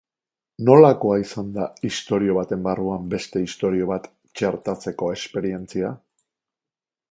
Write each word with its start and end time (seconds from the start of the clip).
Nolakoa 0.69 1.17
izan 1.23 1.51
da 1.57 1.65
istorio 1.89 2.37
baten 2.39 2.63
barruan 2.69 3.05
beste 3.13 3.43
istorio 3.49 3.91
bat 3.93 4.09
txertatzeko 4.41 5.13
esperientzia? 5.19 5.95